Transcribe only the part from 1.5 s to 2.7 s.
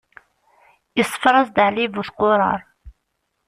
Ɛli bu tquṛaṛ.